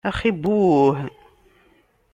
[0.09, 0.97] Axi buh!